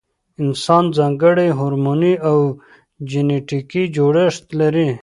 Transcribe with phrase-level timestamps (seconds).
[0.43, 2.37] انسان ځانګړی هورموني او
[3.09, 4.89] جنټیکي جوړښت لري.